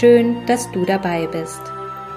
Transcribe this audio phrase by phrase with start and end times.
[0.00, 1.60] Schön, dass du dabei bist.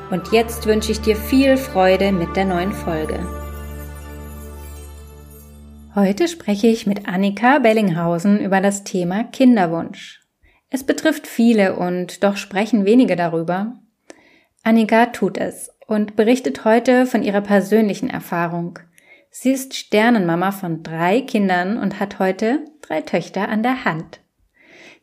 [0.10, 3.20] Und jetzt wünsche ich dir viel Freude mit der neuen Folge.
[5.94, 10.22] Heute spreche ich mit Annika Bellinghausen über das Thema Kinderwunsch.
[10.70, 13.74] Es betrifft viele und doch sprechen wenige darüber.
[14.64, 18.80] Annika tut es und berichtet heute von ihrer persönlichen Erfahrung.
[19.32, 24.22] Sie ist Sternenmama von drei Kindern und hat heute drei Töchter an der Hand.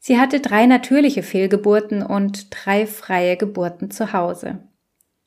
[0.04, 4.58] Sie hatte drei natürliche Fehlgeburten und drei freie Geburten zu Hause.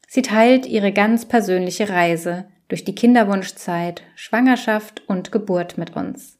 [0.05, 6.39] Sie teilt ihre ganz persönliche Reise durch die Kinderwunschzeit, Schwangerschaft und Geburt mit uns.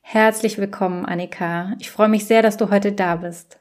[0.00, 1.74] Herzlich willkommen, Annika.
[1.78, 3.58] Ich freue mich sehr, dass du heute da bist.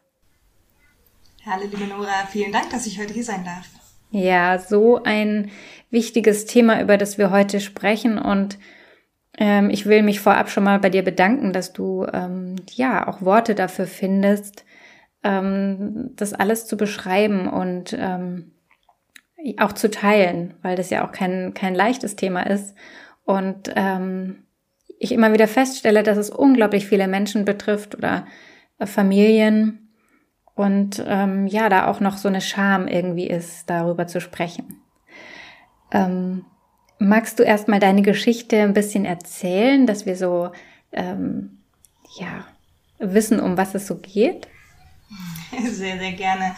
[1.45, 2.25] Hallo, liebe Nora.
[2.31, 3.67] Vielen Dank, dass ich heute hier sein darf.
[4.11, 5.51] Ja, so ein
[5.89, 8.17] wichtiges Thema, über das wir heute sprechen.
[8.17, 8.57] Und
[9.37, 13.21] ähm, ich will mich vorab schon mal bei dir bedanken, dass du ähm, ja auch
[13.21, 14.65] Worte dafür findest,
[15.23, 18.51] ähm, das alles zu beschreiben und ähm,
[19.57, 22.75] auch zu teilen, weil das ja auch kein, kein leichtes Thema ist.
[23.25, 24.43] Und ähm,
[24.99, 28.25] ich immer wieder feststelle, dass es unglaublich viele Menschen betrifft oder
[28.79, 29.89] äh, Familien
[30.55, 34.81] und ähm, ja, da auch noch so eine Scham irgendwie ist, darüber zu sprechen.
[35.91, 36.45] Ähm,
[36.99, 40.52] magst du erstmal deine Geschichte ein bisschen erzählen, dass wir so
[40.91, 41.59] ähm,
[42.17, 42.45] ja
[43.00, 44.47] wissen, um was es so geht?
[45.52, 46.55] Sehr, sehr gerne.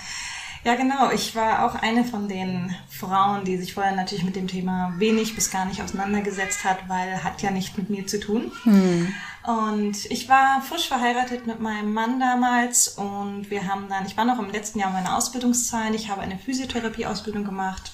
[0.63, 1.11] Ja, genau.
[1.11, 5.35] Ich war auch eine von den Frauen, die sich vorher natürlich mit dem Thema wenig
[5.35, 8.51] bis gar nicht auseinandergesetzt hat, weil hat ja nicht mit mir zu tun.
[8.63, 9.13] Hm.
[9.43, 14.25] Und ich war frisch verheiratet mit meinem Mann damals und wir haben dann, ich war
[14.25, 17.91] noch im letzten Jahr meiner Ausbildungszeit, ich habe eine Physiotherapie-Ausbildung gemacht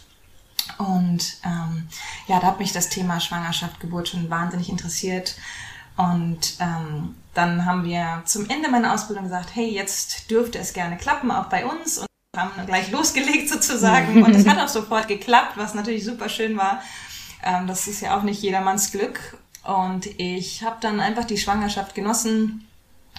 [0.87, 1.87] und ähm,
[2.27, 5.35] ja, da hat mich das Thema Schwangerschaft, Geburt schon wahnsinnig interessiert.
[5.97, 10.97] Und ähm, dann haben wir zum Ende meiner Ausbildung gesagt, hey, jetzt dürfte es gerne
[10.97, 11.99] klappen, auch bei uns.
[11.99, 16.57] Und haben gleich losgelegt sozusagen und es hat auch sofort geklappt, was natürlich super schön
[16.57, 16.81] war.
[17.43, 19.37] Ähm, das ist ja auch nicht jedermanns Glück.
[19.63, 22.67] Und ich habe dann einfach die Schwangerschaft genossen.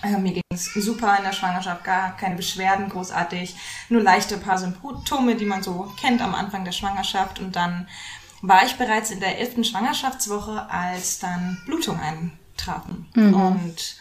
[0.03, 3.55] Äh, mir ging es super in der Schwangerschaft, gar keine Beschwerden, großartig,
[3.89, 7.39] nur leichte paar Symptome, die man so kennt am Anfang der Schwangerschaft.
[7.39, 7.89] Und dann
[8.43, 12.33] war ich bereits in der elften Schwangerschaftswoche, als dann Blutungen
[12.63, 13.07] eintrafen.
[13.15, 13.35] Mhm.
[13.35, 13.97] Und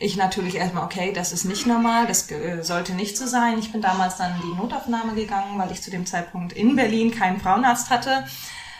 [0.00, 2.28] ich natürlich erstmal, okay, das ist nicht normal, das
[2.62, 3.58] sollte nicht so sein.
[3.58, 7.10] Ich bin damals dann in die Notaufnahme gegangen, weil ich zu dem Zeitpunkt in Berlin
[7.10, 8.24] keinen Frauenarzt hatte,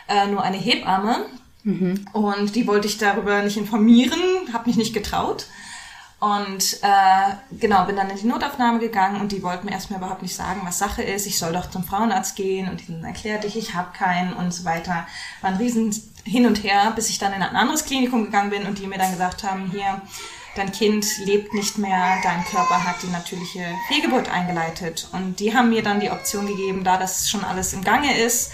[0.07, 1.25] äh, nur eine Hebamme.
[1.63, 2.05] Mhm.
[2.13, 4.19] Und die wollte ich darüber nicht informieren,
[4.53, 5.47] habe mich nicht getraut.
[6.19, 10.21] Und äh, genau, bin dann in die Notaufnahme gegangen und die wollten mir erstmal überhaupt
[10.21, 11.25] nicht sagen, was Sache ist.
[11.25, 14.65] Ich soll doch zum Frauenarzt gehen und ihnen erklärte ich, ich habe keinen und so
[14.65, 15.07] weiter.
[15.41, 18.65] War ein riesen Hin und Her, bis ich dann in ein anderes Klinikum gegangen bin
[18.65, 20.01] und die mir dann gesagt haben, hier,
[20.55, 25.07] dein Kind lebt nicht mehr, dein Körper hat die natürliche Fehlgeburt eingeleitet.
[25.13, 28.51] Und die haben mir dann die Option gegeben, da das schon alles im Gange ist,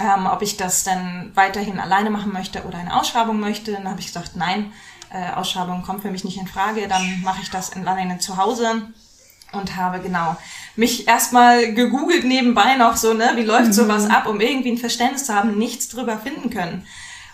[0.00, 3.72] ähm, ob ich das dann weiterhin alleine machen möchte oder eine Ausschreibung möchte.
[3.72, 4.72] Dann habe ich gesagt, nein,
[5.10, 8.82] äh, Ausschreibung kommt für mich nicht in Frage, dann mache ich das alleine zu Hause
[9.52, 10.36] und habe genau
[10.74, 13.72] mich erstmal gegoogelt nebenbei noch so, ne, wie läuft mhm.
[13.72, 16.86] sowas ab, um irgendwie ein Verständnis zu haben, nichts drüber finden können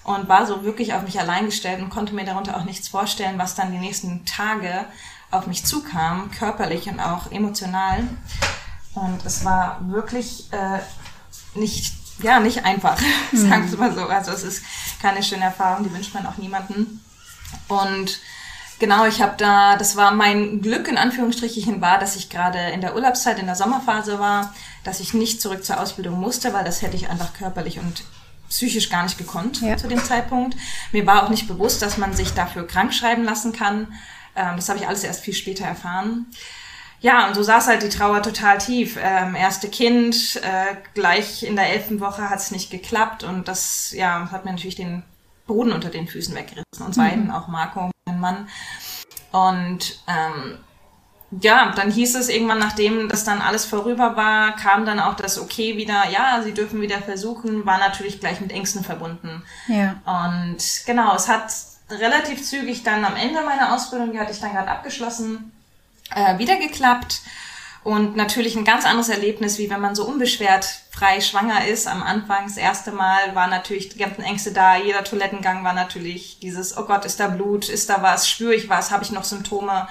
[0.05, 3.39] und war so wirklich auf mich allein gestellt und konnte mir darunter auch nichts vorstellen,
[3.39, 4.87] was dann die nächsten Tage
[5.31, 8.05] auf mich zukam, körperlich und auch emotional.
[8.95, 10.81] Und es war wirklich äh,
[11.55, 13.01] nicht, ja, nicht einfach,
[13.33, 13.49] mhm.
[13.49, 14.07] sagen wir mal so.
[14.07, 14.63] Also es ist
[15.01, 17.03] keine schöne Erfahrung, die wünscht man auch niemanden.
[17.69, 18.21] Und
[18.79, 22.81] genau, ich habe da, das war mein Glück in Anführungsstrichen war, dass ich gerade in
[22.81, 24.55] der Urlaubszeit, in der Sommerphase war,
[24.85, 28.05] dass ich nicht zurück zur Ausbildung musste, weil das hätte ich einfach körperlich und
[28.49, 29.77] psychisch gar nicht gekonnt ja.
[29.77, 30.57] zu dem Zeitpunkt.
[30.93, 33.95] Mir war auch nicht bewusst, dass man sich dafür krank schreiben lassen kann.
[34.37, 36.27] Ähm, das habe ich alles erst viel später erfahren.
[37.01, 38.97] Ja, und so saß halt die Trauer total tief.
[39.03, 43.91] Ähm, erste Kind, äh, gleich in der elften Woche hat es nicht geklappt und das
[43.91, 45.03] ja, hat mir natürlich den
[45.53, 46.87] Boden unter den Füßen weggerissen.
[46.87, 47.03] Uns mhm.
[47.03, 48.49] beiden, auch Marco, mein Mann.
[49.33, 50.59] Und ähm,
[51.41, 55.39] ja, dann hieß es irgendwann, nachdem das dann alles vorüber war, kam dann auch das
[55.39, 59.43] Okay wieder, ja, sie dürfen wieder versuchen, war natürlich gleich mit Ängsten verbunden.
[59.69, 59.97] Ja.
[60.05, 61.53] Und genau, es hat
[61.91, 65.53] relativ zügig dann am Ende meiner Ausbildung, die hatte ich dann gerade abgeschlossen,
[66.15, 67.21] äh, wieder geklappt.
[67.85, 71.89] Und natürlich ein ganz anderes Erlebnis, wie wenn man so unbeschwert frei schwanger ist.
[71.89, 74.77] Am Anfang, das erste Mal, war natürlich die ganzen Ängste da.
[74.77, 78.69] Jeder Toilettengang war natürlich dieses, oh Gott, ist da Blut, ist da was, spüre ich
[78.69, 79.89] was, habe ich noch Symptome?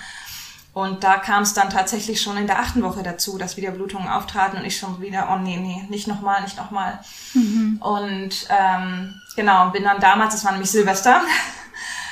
[0.74, 4.08] Und da kam es dann tatsächlich schon in der achten Woche dazu, dass wieder Blutungen
[4.08, 7.00] auftraten und ich schon wieder, oh nee, nee, nicht nochmal, nicht nochmal.
[7.34, 7.78] Mhm.
[7.82, 11.22] Und ähm, genau, bin dann damals, das war nämlich Silvester,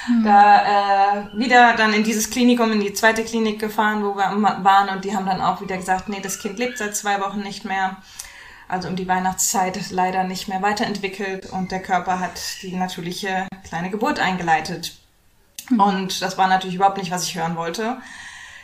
[0.10, 0.24] mhm.
[0.24, 4.90] da äh, wieder dann in dieses Klinikum, in die zweite Klinik gefahren, wo wir waren
[4.90, 7.66] und die haben dann auch wieder gesagt, nee, das Kind lebt seit zwei Wochen nicht
[7.66, 7.98] mehr.
[8.68, 13.90] Also um die Weihnachtszeit leider nicht mehr weiterentwickelt und der Körper hat die natürliche kleine
[13.90, 14.98] Geburt eingeleitet.
[15.70, 15.80] Mhm.
[15.80, 17.98] Und das war natürlich überhaupt nicht, was ich hören wollte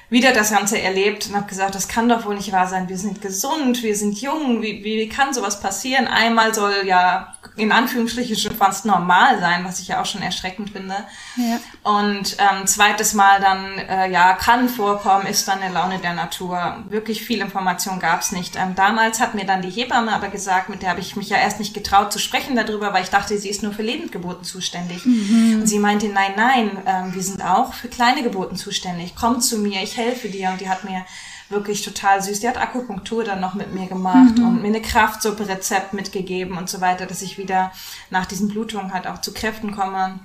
[0.10, 2.90] wieder das Ganze erlebt und habe gesagt, das kann doch wohl nicht wahr sein.
[2.90, 6.08] Wir sind gesund, wir sind jung, wie, wie kann sowas passieren?
[6.08, 10.72] Einmal soll ja in Anführungsstrichen schon fast normal sein, was ich ja auch schon erschreckend
[10.72, 10.96] finde.
[11.38, 11.60] Ja.
[11.84, 16.84] Und ähm, zweites Mal dann, äh, ja, kann vorkommen, ist dann eine Laune der Natur.
[16.90, 18.56] Wirklich viel Information gab es nicht.
[18.56, 21.38] Ähm, damals hat mir dann die Hebamme aber gesagt, mit der habe ich mich ja
[21.38, 25.06] erst nicht getraut zu sprechen darüber, weil ich dachte, sie ist nur für Lebendgeburten zuständig.
[25.06, 25.60] Mhm.
[25.62, 29.14] Und sie meinte, nein, nein, ähm, wir sind auch für kleine Geburten zuständig.
[29.16, 30.50] Komm zu mir, ich helfe dir.
[30.50, 31.06] Und die hat mir
[31.50, 32.40] wirklich total süß.
[32.40, 34.48] Die hat Akupunktur dann noch mit mir gemacht mhm.
[34.48, 37.72] und mir eine Kraftsuppe-Rezept mitgegeben und so weiter, dass ich wieder
[38.10, 40.20] nach diesen Blutungen halt auch zu Kräften komme.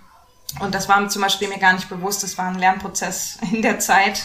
[0.58, 2.22] Und das war zum Beispiel mir gar nicht bewusst.
[2.22, 4.22] Das war ein Lernprozess in der Zeit,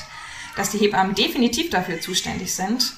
[0.56, 2.94] dass die Hebammen definitiv dafür zuständig sind.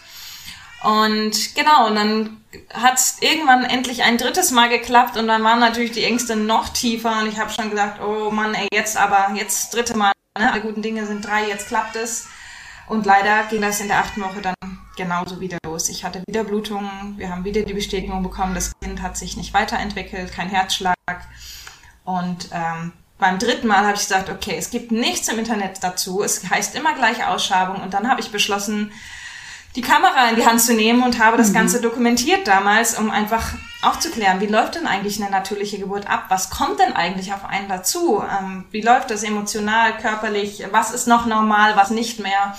[0.83, 5.59] Und genau, und dann hat es irgendwann endlich ein drittes Mal geklappt und dann waren
[5.59, 9.33] natürlich die Ängste noch tiefer und ich habe schon gesagt, oh Mann, ey, jetzt aber,
[9.33, 10.51] jetzt dritte Mal, ne?
[10.51, 12.27] alle guten Dinge sind drei, jetzt klappt es.
[12.87, 14.55] Und leider ging das in der achten Woche dann
[14.95, 15.89] genauso wieder los.
[15.89, 19.53] Ich hatte wieder Blutungen, wir haben wieder die Bestätigung bekommen, das Kind hat sich nicht
[19.53, 20.95] weiterentwickelt, kein Herzschlag.
[22.05, 26.23] Und ähm, beim dritten Mal habe ich gesagt, okay, es gibt nichts im Internet dazu,
[26.23, 27.81] es heißt immer gleich Ausschabung.
[27.81, 28.91] Und dann habe ich beschlossen,
[29.77, 31.53] die Kamera in die Hand zu nehmen und habe das mhm.
[31.53, 33.53] Ganze dokumentiert damals, um einfach
[33.83, 36.25] aufzuklären, wie läuft denn eigentlich eine natürliche Geburt ab?
[36.29, 38.23] Was kommt denn eigentlich auf einen dazu?
[38.23, 40.63] Ähm, wie läuft das emotional, körperlich?
[40.71, 42.57] Was ist noch normal, was nicht mehr?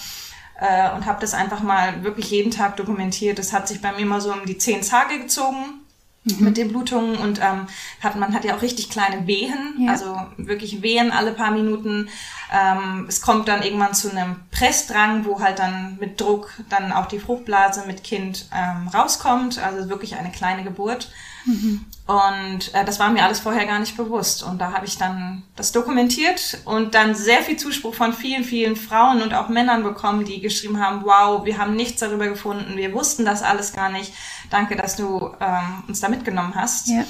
[0.60, 3.40] Äh, und habe das einfach mal wirklich jeden Tag dokumentiert.
[3.40, 5.80] Das hat sich bei mir immer so um die zehn Tage gezogen
[6.22, 6.44] mhm.
[6.44, 7.66] mit den Blutungen und ähm,
[8.00, 9.90] hat, man hat ja auch richtig kleine Wehen, ja.
[9.90, 12.08] also wirklich Wehen alle paar Minuten.
[12.52, 17.06] Ähm, es kommt dann irgendwann zu einem Pressdrang, wo halt dann mit Druck dann auch
[17.06, 21.10] die Fruchtblase mit Kind ähm, rauskommt, also wirklich eine kleine Geburt.
[21.44, 21.84] Mhm.
[22.06, 24.42] Und äh, das war mir alles vorher gar nicht bewusst.
[24.42, 28.76] Und da habe ich dann das dokumentiert und dann sehr viel Zuspruch von vielen, vielen
[28.76, 32.94] Frauen und auch Männern bekommen, die geschrieben haben, wow, wir haben nichts darüber gefunden, wir
[32.94, 34.14] wussten das alles gar nicht.
[34.48, 36.88] Danke, dass du ähm, uns da mitgenommen hast.
[36.88, 37.04] Ja.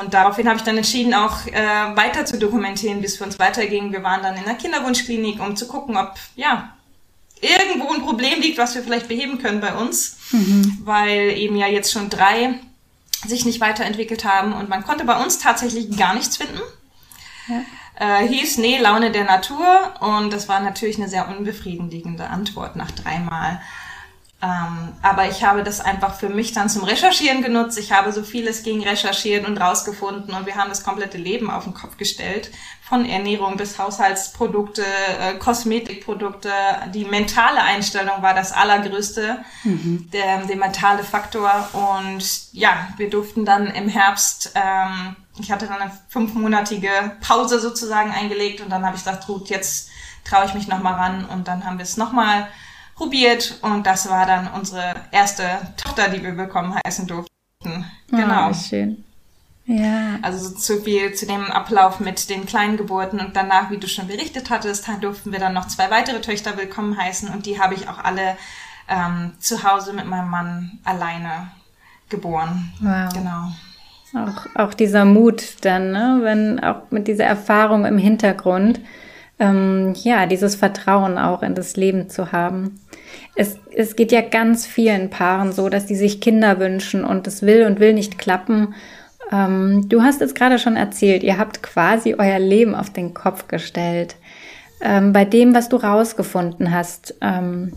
[0.00, 3.92] Und daraufhin habe ich dann entschieden, auch äh, weiter zu dokumentieren, bis für uns weiterging.
[3.92, 6.72] Wir waren dann in der Kinderwunschklinik, um zu gucken, ob ja
[7.40, 10.78] irgendwo ein Problem liegt, was wir vielleicht beheben können bei uns, mhm.
[10.84, 12.54] weil eben ja jetzt schon drei
[13.26, 16.60] sich nicht weiterentwickelt haben und man konnte bei uns tatsächlich gar nichts finden.
[17.48, 17.62] Ja.
[17.96, 22.90] Äh, hieß, nee, Laune der Natur und das war natürlich eine sehr unbefriedigende Antwort nach
[22.90, 23.60] dreimal.
[24.44, 27.78] Ähm, aber ich habe das einfach für mich dann zum Recherchieren genutzt.
[27.78, 31.64] Ich habe so vieles gegen Recherchieren und rausgefunden und wir haben das komplette Leben auf
[31.64, 32.50] den Kopf gestellt.
[32.82, 36.52] Von Ernährung bis Haushaltsprodukte, äh, Kosmetikprodukte.
[36.92, 40.10] Die mentale Einstellung war das Allergrößte, mhm.
[40.12, 41.50] der, der mentale Faktor.
[41.72, 46.90] Und ja, wir durften dann im Herbst, ähm, ich hatte dann eine fünfmonatige
[47.26, 49.88] Pause sozusagen eingelegt und dann habe ich gesagt, gut, jetzt
[50.22, 52.48] traue ich mich nochmal ran und dann haben wir es nochmal
[52.94, 55.44] probiert und das war dann unsere erste
[55.76, 57.30] Tochter, die wir bekommen heißen durften.
[57.64, 58.50] Ah, genau.
[58.50, 59.04] Oh, schön.
[59.66, 60.18] Ja.
[60.20, 63.88] Also so zu viel zu dem Ablauf mit den kleinen Geburten und danach, wie du
[63.88, 67.74] schon berichtet hattest, durften wir dann noch zwei weitere Töchter willkommen heißen und die habe
[67.74, 68.36] ich auch alle
[68.88, 71.48] ähm, zu Hause mit meinem Mann alleine
[72.10, 72.72] geboren.
[72.80, 73.12] Wow.
[73.14, 73.52] Genau.
[74.14, 76.20] Auch, auch dieser Mut dann, ne?
[76.22, 78.80] wenn auch mit dieser Erfahrung im Hintergrund,
[79.38, 82.80] ähm, ja, dieses Vertrauen auch in das Leben zu haben.
[83.34, 87.42] Es, es geht ja ganz vielen Paaren so, dass die sich Kinder wünschen und es
[87.42, 88.74] will und will nicht klappen.
[89.32, 93.48] Ähm, du hast es gerade schon erzählt, ihr habt quasi euer Leben auf den Kopf
[93.48, 94.16] gestellt.
[94.80, 97.72] Ähm, bei dem, was du rausgefunden hast, ähm,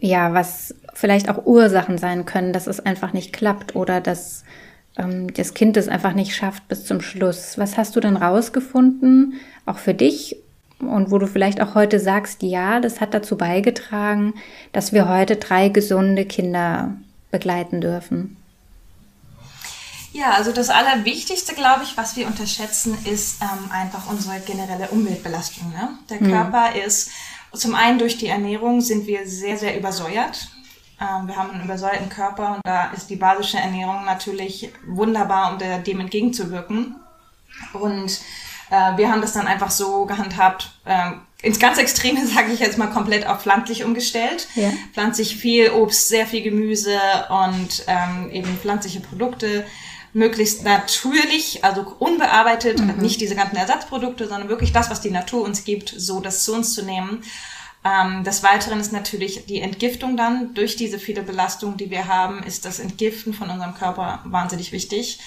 [0.00, 4.44] ja, was vielleicht auch Ursachen sein können, dass es einfach nicht klappt oder dass
[4.96, 7.56] ähm, das Kind es einfach nicht schafft bis zum Schluss.
[7.56, 10.36] Was hast du denn rausgefunden, auch für dich
[10.80, 14.34] und wo du vielleicht auch heute sagst, ja, das hat dazu beigetragen,
[14.72, 16.94] dass wir heute drei gesunde Kinder
[17.30, 18.36] begleiten dürfen?
[20.12, 25.70] Ja, also das Allerwichtigste, glaube ich, was wir unterschätzen, ist ähm, einfach unsere generelle Umweltbelastung.
[25.70, 25.90] Ne?
[26.08, 26.30] Der mhm.
[26.30, 27.10] Körper ist,
[27.52, 30.48] zum einen durch die Ernährung sind wir sehr, sehr übersäuert.
[31.00, 35.58] Ähm, wir haben einen übersäuerten Körper und da ist die basische Ernährung natürlich wunderbar, um
[35.58, 36.96] dem entgegenzuwirken.
[37.74, 38.20] Und
[38.70, 42.78] äh, wir haben das dann einfach so gehandhabt, äh, ins ganz Extreme sage ich jetzt
[42.78, 44.48] mal komplett auf pflanzlich umgestellt.
[44.54, 44.70] Ja.
[44.92, 46.98] Pflanzlich viel Obst, sehr viel Gemüse
[47.28, 49.64] und ähm, eben pflanzliche Produkte
[50.14, 52.96] möglichst natürlich, also unbearbeitet, mhm.
[52.96, 56.54] nicht diese ganzen Ersatzprodukte, sondern wirklich das, was die Natur uns gibt, so das zu
[56.54, 57.22] uns zu nehmen.
[57.84, 60.54] Ähm, des Weiteren ist natürlich die Entgiftung dann.
[60.54, 65.20] Durch diese viele Belastungen, die wir haben, ist das Entgiften von unserem Körper wahnsinnig wichtig.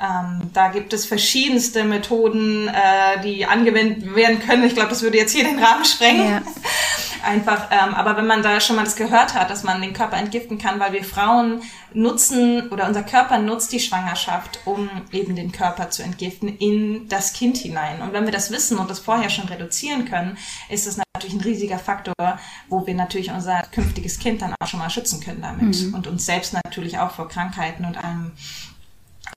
[0.00, 4.64] Ähm, da gibt es verschiedenste Methoden, äh, die angewendet werden können.
[4.64, 6.26] Ich glaube, das würde jetzt hier den Rahmen sprengen.
[6.26, 6.42] Ja.
[7.22, 10.16] Einfach, ähm, aber wenn man da schon mal das gehört hat, dass man den Körper
[10.16, 11.60] entgiften kann, weil wir Frauen
[11.92, 17.34] nutzen oder unser Körper nutzt die Schwangerschaft, um eben den Körper zu entgiften in das
[17.34, 18.00] Kind hinein.
[18.00, 20.38] Und wenn wir das wissen und das vorher schon reduzieren können,
[20.70, 22.38] ist das natürlich ein riesiger Faktor,
[22.70, 25.94] wo wir natürlich unser künftiges Kind dann auch schon mal schützen können damit mhm.
[25.94, 28.32] und uns selbst natürlich auch vor Krankheiten und allem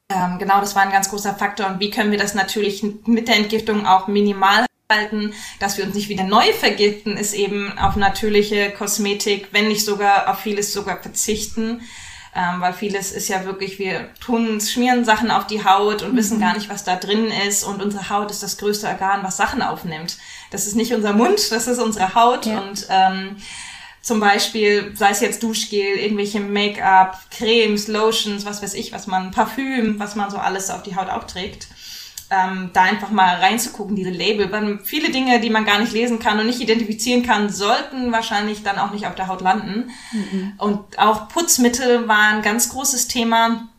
[0.10, 1.68] ähm, genau, das war ein ganz großer Faktor.
[1.68, 5.96] Und wie können wir das natürlich mit der Entgiftung auch minimal halten, dass wir uns
[5.96, 11.02] nicht wieder neu vergiften, ist eben auf natürliche Kosmetik, wenn nicht sogar auf vieles sogar
[11.02, 11.82] verzichten.
[12.36, 16.18] Ähm, weil vieles ist ja wirklich, wir tun, schmieren Sachen auf die Haut und mhm.
[16.18, 17.64] wissen gar nicht, was da drin ist.
[17.64, 20.18] Und unsere Haut ist das größte Organ, was Sachen aufnimmt.
[20.50, 22.48] Das ist nicht unser Mund, das ist unsere Haut.
[22.48, 22.60] Ja.
[22.60, 23.38] Und ähm,
[24.04, 29.32] zum Beispiel, sei es jetzt Duschgel, irgendwelche Make-up, Cremes, Lotions, was weiß ich, was man,
[29.32, 31.68] Parfüm, was man so alles auf die Haut aufträgt.
[32.30, 34.52] Ähm, da einfach mal reinzugucken, diese Label.
[34.52, 38.62] Weil viele Dinge, die man gar nicht lesen kann und nicht identifizieren kann, sollten wahrscheinlich
[38.62, 39.90] dann auch nicht auf der Haut landen.
[40.12, 40.54] Mhm.
[40.58, 43.70] Und auch Putzmittel war ein ganz großes Thema.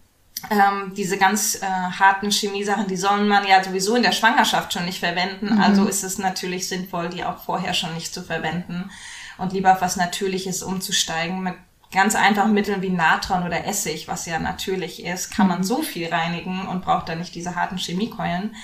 [0.49, 4.87] Ähm, diese ganz äh, harten Chemiesachen, die soll man ja sowieso in der Schwangerschaft schon
[4.87, 5.55] nicht verwenden.
[5.55, 5.61] Mhm.
[5.61, 8.91] Also ist es natürlich sinnvoll, die auch vorher schon nicht zu verwenden
[9.39, 11.43] und lieber auf was Natürliches umzusteigen.
[11.43, 11.55] Mit
[11.93, 15.65] ganz einfachen Mitteln wie Natron oder Essig, was ja natürlich ist, kann man mhm.
[15.65, 18.55] so viel reinigen und braucht dann nicht diese harten Chemiekeulen.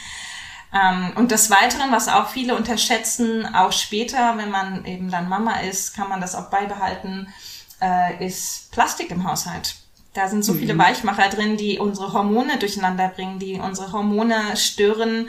[0.72, 5.60] Ähm, und des Weiteren, was auch viele unterschätzen, auch später, wenn man eben dann Mama
[5.60, 7.28] ist, kann man das auch beibehalten,
[7.80, 9.76] äh, ist Plastik im Haushalt.
[10.12, 10.58] Da sind so mhm.
[10.58, 15.28] viele Weichmacher drin, die unsere Hormone durcheinander bringen, die unsere Hormone stören.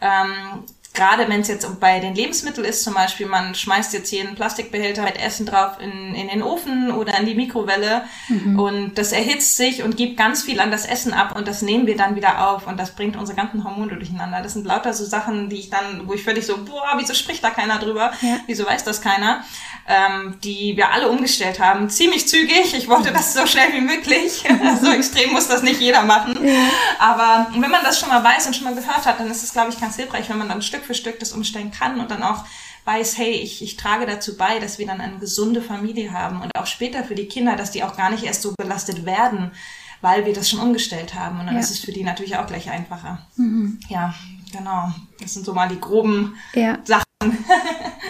[0.00, 4.26] Ähm, gerade wenn es jetzt bei den Lebensmitteln ist, zum Beispiel, man schmeißt jetzt hier
[4.26, 8.58] einen Plastikbehälter mit Essen drauf in, in den Ofen oder in die Mikrowelle mhm.
[8.58, 11.86] und das erhitzt sich und gibt ganz viel an das Essen ab und das nehmen
[11.86, 14.42] wir dann wieder auf und das bringt unsere ganzen Hormone durcheinander.
[14.42, 17.42] Das sind lauter so Sachen, die ich dann, wo ich völlig so, boah, wieso spricht
[17.42, 18.12] da keiner drüber?
[18.20, 18.40] Ja.
[18.46, 19.44] Wieso weiß das keiner?
[19.88, 22.74] Ähm, die wir alle umgestellt haben, ziemlich zügig.
[22.74, 24.44] Ich wollte das so schnell wie möglich.
[24.80, 26.38] so extrem muss das nicht jeder machen.
[26.46, 26.68] Ja.
[27.00, 29.52] Aber wenn man das schon mal weiß und schon mal gehört hat, dann ist es,
[29.52, 32.00] glaube ich, ganz hilfreich, wenn man dann ein Stück Stück für Stück das umstellen kann
[32.00, 32.44] und dann auch
[32.84, 36.50] weiß, hey, ich, ich trage dazu bei, dass wir dann eine gesunde Familie haben und
[36.56, 39.52] auch später für die Kinder, dass die auch gar nicht erst so belastet werden,
[40.00, 41.38] weil wir das schon umgestellt haben.
[41.38, 41.60] Und dann ja.
[41.60, 43.24] ist es für die natürlich auch gleich einfacher.
[43.36, 43.78] Mhm.
[43.88, 44.14] Ja,
[44.50, 44.92] genau.
[45.20, 46.78] Das sind so mal die groben ja.
[46.82, 47.04] Sachen.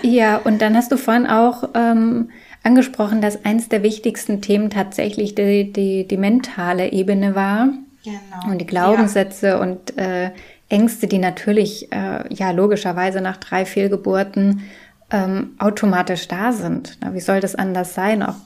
[0.02, 2.30] ja, und dann hast du vorhin auch ähm,
[2.62, 7.68] angesprochen, dass eins der wichtigsten Themen tatsächlich die, die, die mentale Ebene war.
[8.04, 8.50] Genau.
[8.50, 9.60] Und die Glaubenssätze ja.
[9.60, 10.32] und äh,
[10.72, 14.62] Ängste, die natürlich äh, ja logischerweise nach drei Fehlgeburten
[15.10, 16.98] ähm, automatisch da sind.
[17.00, 18.22] Na, wie soll das anders sein?
[18.22, 18.36] Auch,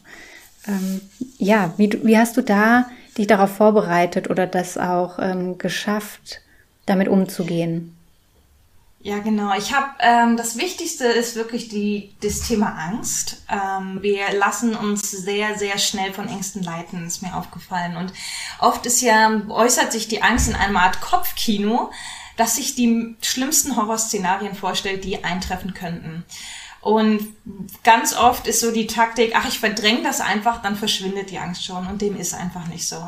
[0.67, 1.01] ähm,
[1.39, 6.41] ja, wie, wie hast du da dich darauf vorbereitet oder das auch ähm, geschafft,
[6.85, 7.97] damit umzugehen?
[9.07, 9.57] Ja, genau.
[9.57, 13.45] Ich habe ähm, das Wichtigste ist wirklich die das Thema Angst.
[13.49, 17.97] Ähm, wir lassen uns sehr sehr schnell von Ängsten leiten, ist mir aufgefallen.
[17.97, 18.13] Und
[18.59, 21.93] oft ist ja äußert sich die Angst in einer Art Kopfkino,
[22.37, 26.25] dass sich die schlimmsten Horrorszenarien vorstellt, die eintreffen könnten.
[26.87, 27.35] Und
[27.83, 31.65] ganz oft ist so die Taktik, ach, ich verdränge das einfach, dann verschwindet die Angst
[31.65, 31.85] schon.
[31.89, 33.03] Und dem ist einfach nicht so.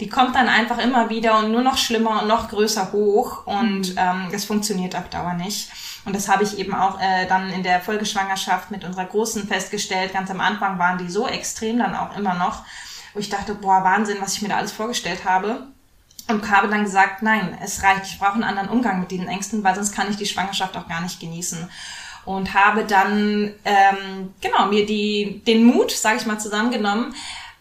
[0.00, 3.46] Die kommt dann einfach immer wieder und nur noch schlimmer und noch größer hoch.
[3.46, 3.98] Und mhm.
[3.98, 5.70] ähm, das funktioniert auf Dauer nicht.
[6.04, 10.12] Und das habe ich eben auch äh, dann in der Folgeschwangerschaft mit unserer Großen festgestellt.
[10.12, 12.64] Ganz am Anfang waren die so extrem, dann auch immer noch,
[13.14, 15.71] wo ich dachte, boah, Wahnsinn, was ich mir da alles vorgestellt habe.
[16.28, 19.64] Und habe dann gesagt, nein, es reicht, ich brauche einen anderen Umgang mit diesen Ängsten,
[19.64, 21.68] weil sonst kann ich die Schwangerschaft auch gar nicht genießen
[22.24, 27.14] und habe dann ähm, genau mir die den Mut, sage ich mal, zusammengenommen,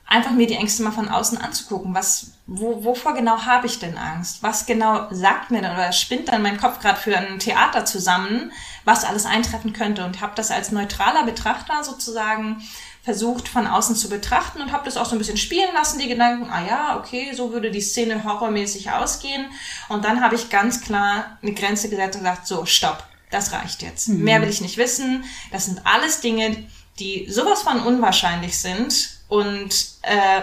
[0.06, 1.96] einfach mir die Ängste mal von außen anzugucken.
[1.96, 4.44] Was, wo, wovor genau habe ich denn Angst?
[4.44, 8.52] Was genau sagt mir denn oder spinnt dann mein Kopf gerade für ein Theater zusammen,
[8.84, 10.06] was alles eintreffen könnte?
[10.06, 12.62] Und habe das als neutraler Betrachter sozusagen
[13.04, 16.08] versucht von außen zu betrachten und habe das auch so ein bisschen spielen lassen, die
[16.08, 19.48] Gedanken, ah ja, okay, so würde die Szene horrormäßig ausgehen.
[19.90, 23.82] Und dann habe ich ganz klar eine Grenze gesetzt und gesagt, so, stopp das reicht
[23.82, 24.10] jetzt.
[24.10, 24.24] Mhm.
[24.24, 25.24] Mehr will ich nicht wissen.
[25.52, 26.68] Das sind alles Dinge,
[27.00, 30.42] die sowas von unwahrscheinlich sind und äh,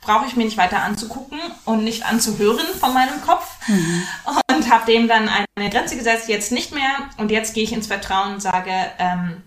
[0.00, 3.46] brauche ich mir nicht weiter anzugucken und nicht anzuhören von meinem Kopf.
[3.66, 4.06] Mhm.
[4.50, 6.90] Und habe dem dann eine Grenze gesetzt, jetzt nicht mehr.
[7.16, 9.42] Und jetzt gehe ich ins Vertrauen und sage, ähm,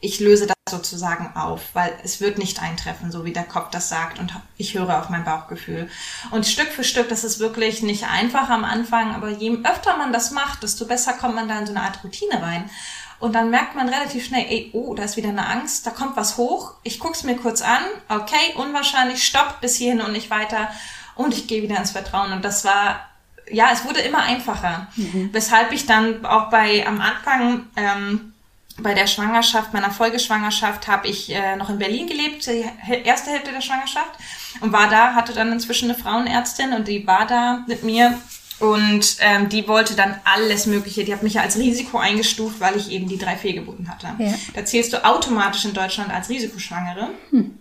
[0.00, 3.88] ich löse das sozusagen auf, weil es wird nicht eintreffen, so wie der Kopf das
[3.88, 5.90] sagt und ich höre auf mein Bauchgefühl.
[6.30, 10.12] Und Stück für Stück, das ist wirklich nicht einfach am Anfang, aber je öfter man
[10.12, 12.70] das macht, desto besser kommt man da in so eine Art Routine rein.
[13.18, 16.16] Und dann merkt man relativ schnell, ey, oh, da ist wieder eine Angst, da kommt
[16.16, 20.70] was hoch, ich guck's mir kurz an, okay, unwahrscheinlich, stopp, bis hierhin und nicht weiter
[21.14, 22.32] und ich gehe wieder ins Vertrauen.
[22.32, 23.10] Und das war,
[23.50, 25.28] ja, es wurde immer einfacher, mhm.
[25.32, 28.32] weshalb ich dann auch bei, am Anfang, ähm,
[28.82, 32.64] bei der Schwangerschaft, meiner Folgeschwangerschaft, habe ich äh, noch in Berlin gelebt, die
[33.04, 34.12] erste Hälfte der Schwangerschaft
[34.60, 38.18] und war da, hatte dann inzwischen eine Frauenärztin und die war da mit mir
[38.58, 41.04] und ähm, die wollte dann alles Mögliche.
[41.04, 44.08] Die hat mich ja als Risiko eingestuft, weil ich eben die drei Fehlgeburten hatte.
[44.18, 44.34] Ja.
[44.54, 47.08] Da zählst du automatisch in Deutschland als Risikoschwangere.
[47.30, 47.59] Hm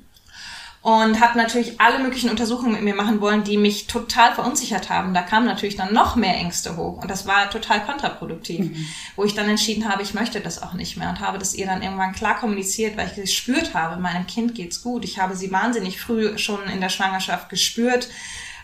[0.82, 5.14] und hat natürlich alle möglichen Untersuchungen mit mir machen wollen, die mich total verunsichert haben.
[5.14, 8.86] Da kamen natürlich dann noch mehr Ängste hoch und das war total kontraproduktiv, mhm.
[9.18, 11.66] wo ich dann entschieden habe, ich möchte das auch nicht mehr und habe das ihr
[11.66, 15.04] dann irgendwann klar kommuniziert, weil ich gespürt habe, meinem Kind geht's gut.
[15.04, 18.08] Ich habe sie wahnsinnig früh schon in der Schwangerschaft gespürt,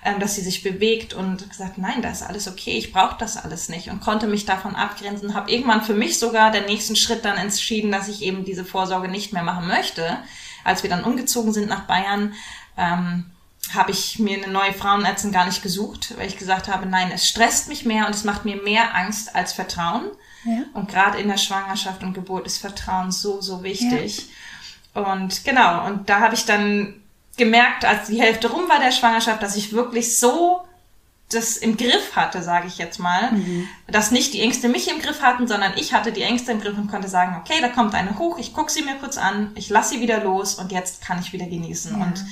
[0.06, 3.36] ähm, dass sie sich bewegt und gesagt, nein, da ist alles okay, ich brauche das
[3.36, 7.26] alles nicht und konnte mich davon abgrenzen, habe irgendwann für mich sogar den nächsten Schritt
[7.26, 10.18] dann entschieden, dass ich eben diese Vorsorge nicht mehr machen möchte
[10.66, 12.34] als wir dann umgezogen sind nach Bayern,
[12.78, 13.32] ähm,
[13.74, 17.28] habe ich mir eine neue Frauenärztin gar nicht gesucht, weil ich gesagt habe, nein, es
[17.28, 20.06] stresst mich mehr und es macht mir mehr Angst als Vertrauen.
[20.44, 20.64] Ja.
[20.74, 24.28] Und gerade in der Schwangerschaft und Geburt ist Vertrauen so, so wichtig.
[24.94, 25.02] Ja.
[25.14, 27.02] Und genau, und da habe ich dann
[27.38, 30.62] gemerkt, als die Hälfte rum war der Schwangerschaft, dass ich wirklich so
[31.30, 33.68] das im Griff hatte, sage ich jetzt mal, mhm.
[33.88, 36.78] dass nicht die Ängste mich im Griff hatten, sondern ich hatte die Ängste im Griff
[36.78, 39.70] und konnte sagen, okay, da kommt eine hoch, ich gucke sie mir kurz an, ich
[39.70, 41.98] lasse sie wieder los und jetzt kann ich wieder genießen.
[41.98, 42.06] Ja.
[42.06, 42.24] Und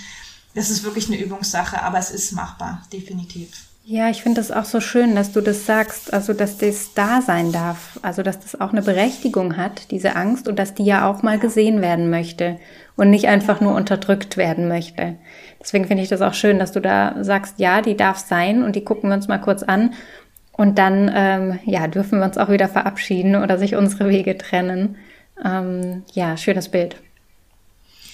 [0.54, 3.50] das ist wirklich eine Übungssache, aber es ist machbar, definitiv.
[3.86, 7.22] Ja, ich finde das auch so schön, dass du das sagst, also dass das da
[7.22, 11.10] sein darf, also dass das auch eine Berechtigung hat, diese Angst und dass die ja
[11.10, 12.60] auch mal gesehen werden möchte
[12.96, 15.18] und nicht einfach nur unterdrückt werden möchte.
[15.64, 18.76] Deswegen finde ich das auch schön, dass du da sagst, ja, die darf sein und
[18.76, 19.94] die gucken wir uns mal kurz an
[20.52, 24.98] und dann ähm, ja dürfen wir uns auch wieder verabschieden oder sich unsere Wege trennen.
[25.44, 26.98] Ähm, ja, schönes Bild.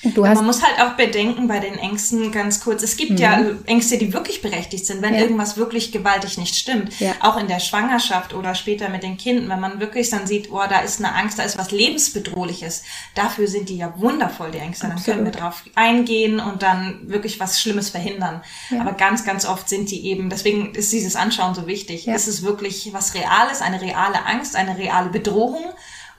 [0.04, 2.84] Du hast man muss halt auch bedenken bei den Ängsten ganz kurz.
[2.84, 3.18] Es gibt mhm.
[3.18, 5.22] ja Ängste, die wirklich berechtigt sind, wenn ja.
[5.22, 6.98] irgendwas wirklich gewaltig nicht stimmt.
[7.00, 7.14] Ja.
[7.20, 10.62] Auch in der Schwangerschaft oder später mit den Kindern, wenn man wirklich dann sieht, oh,
[10.70, 12.84] da ist eine Angst, da ist was lebensbedrohliches.
[13.16, 14.88] Dafür sind die ja wundervoll, die Ängste.
[14.88, 15.08] Absolut.
[15.08, 18.42] Dann können wir drauf eingehen und dann wirklich was Schlimmes verhindern.
[18.70, 18.82] Ja.
[18.82, 22.08] Aber ganz, ganz oft sind die eben, deswegen ist dieses Anschauen so wichtig.
[22.08, 25.64] Ist es wirklich was Reales, eine reale Angst, eine reale Bedrohung?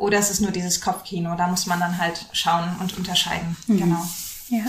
[0.01, 1.35] Oder ist es nur dieses Kopfkino?
[1.37, 3.57] Da muss man dann halt schauen und unterscheiden.
[3.67, 3.79] Mhm.
[3.79, 4.03] Genau.
[4.49, 4.65] Ja.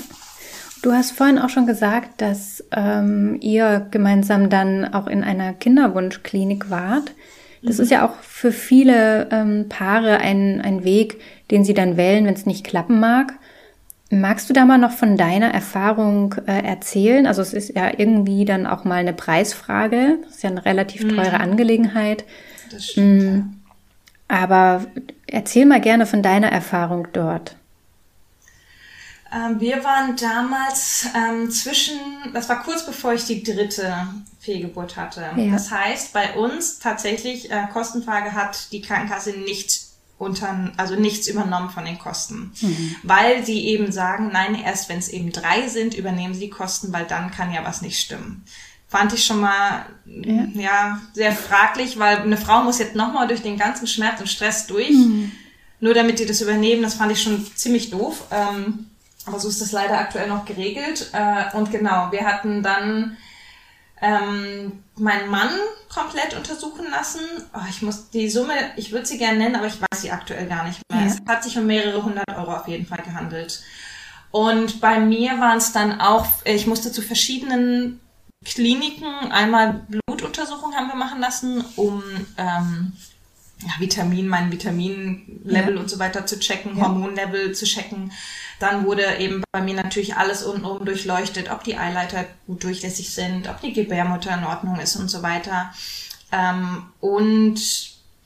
[0.81, 6.69] Du hast vorhin auch schon gesagt, dass ähm, ihr gemeinsam dann auch in einer Kinderwunschklinik
[6.69, 7.13] wart.
[7.61, 7.83] Das mhm.
[7.83, 12.33] ist ja auch für viele ähm, Paare ein, ein Weg, den sie dann wählen, wenn
[12.33, 13.33] es nicht klappen mag.
[14.09, 17.25] Magst du da mal noch von deiner Erfahrung äh, erzählen?
[17.25, 20.17] Also es ist ja irgendwie dann auch mal eine Preisfrage.
[20.25, 21.41] Das ist ja eine relativ teure mhm.
[21.41, 22.25] Angelegenheit.
[22.71, 23.21] Das stimmt.
[23.21, 23.29] Mhm.
[23.29, 23.60] Ja.
[24.31, 24.85] Aber
[25.27, 27.57] erzähl mal gerne von deiner Erfahrung dort.
[29.33, 31.99] Ähm, wir waren damals ähm, zwischen,
[32.33, 33.93] das war kurz bevor ich die dritte
[34.39, 35.29] Fehlgeburt hatte.
[35.35, 35.51] Ja.
[35.51, 39.81] Das heißt, bei uns tatsächlich äh, Kostenfrage hat die Krankenkasse nicht
[40.17, 42.95] unter, also nichts übernommen von den Kosten, mhm.
[43.03, 46.93] weil sie eben sagen, nein, erst wenn es eben drei sind, übernehmen sie die Kosten,
[46.93, 48.45] weil dann kann ja was nicht stimmen
[48.91, 50.43] fand ich schon mal ja.
[50.53, 51.01] ja.
[51.13, 54.91] sehr fraglich, weil eine Frau muss jetzt nochmal durch den ganzen Schmerz und Stress durch,
[54.91, 55.31] mhm.
[55.79, 56.83] nur damit die das übernehmen.
[56.83, 58.25] Das fand ich schon ziemlich doof.
[58.31, 58.87] Ähm,
[59.25, 61.09] aber so ist das leider aktuell noch geregelt.
[61.13, 63.15] Äh, und genau, wir hatten dann
[64.01, 65.51] ähm, meinen Mann
[65.87, 67.21] komplett untersuchen lassen.
[67.53, 70.47] Oh, ich muss die Summe, ich würde sie gerne nennen, aber ich weiß sie aktuell
[70.47, 71.01] gar nicht mehr.
[71.01, 71.07] Ja.
[71.07, 73.61] Es hat sich um mehrere hundert Euro auf jeden Fall gehandelt.
[74.31, 78.01] Und bei mir waren es dann auch, ich musste zu verschiedenen
[78.43, 82.03] Kliniken einmal Blutuntersuchungen haben wir machen lassen, um
[82.37, 82.93] ähm,
[83.59, 85.79] ja, Vitamin, mein Vitaminlevel ja.
[85.79, 86.83] und so weiter zu checken, ja.
[86.83, 88.11] Hormonlevel zu checken.
[88.59, 93.47] Dann wurde eben bei mir natürlich alles untenrum durchleuchtet, ob die Eileiter gut durchlässig sind,
[93.47, 95.71] ob die Gebärmutter in Ordnung ist und so weiter.
[96.31, 97.59] Ähm, und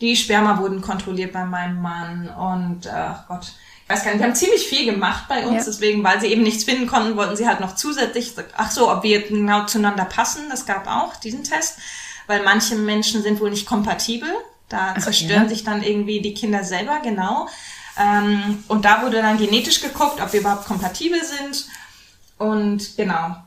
[0.01, 3.54] die Sperma wurden kontrolliert bei meinem Mann und ach Gott,
[3.88, 5.71] weiß gar nicht, die haben ziemlich viel gemacht bei uns, ja.
[5.71, 9.04] deswegen, weil sie eben nichts finden konnten, wollten sie halt noch zusätzlich, ach so, ob
[9.04, 11.78] wir genau zueinander passen, das gab auch diesen Test,
[12.28, 14.30] weil manche Menschen sind wohl nicht kompatibel,
[14.69, 15.50] da ach, zerstören ja.
[15.50, 17.48] sich dann irgendwie die Kinder selber, genau.
[17.98, 21.67] Ähm, und da wurde dann genetisch geguckt, ob wir überhaupt kompatibel sind.
[22.38, 23.38] und genau.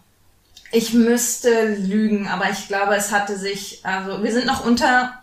[0.71, 5.23] Ich müsste lügen, aber ich glaube, es hatte sich, also wir sind noch unter,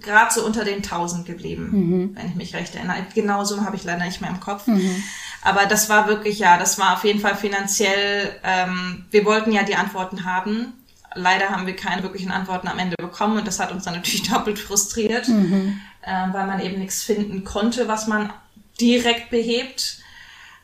[0.00, 2.16] gerade so unter den 1000 geblieben, mhm.
[2.16, 3.06] wenn ich mich recht erinnere.
[3.14, 4.66] Genauso habe ich leider nicht mehr im Kopf.
[4.66, 5.02] Mhm.
[5.42, 9.62] Aber das war wirklich, ja, das war auf jeden Fall finanziell, ähm, wir wollten ja
[9.62, 10.72] die Antworten haben.
[11.14, 14.28] Leider haben wir keine wirklichen Antworten am Ende bekommen und das hat uns dann natürlich
[14.30, 15.80] doppelt frustriert, mhm.
[16.02, 18.32] äh, weil man eben nichts finden konnte, was man
[18.80, 19.98] direkt behebt.